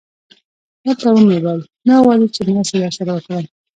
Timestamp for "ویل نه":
1.43-1.93